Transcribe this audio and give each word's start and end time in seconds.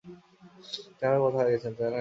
তাঁহারা 0.99 1.19
কোথায় 1.23 1.49
গেছেন 1.51 1.73
জানেন? 1.73 1.89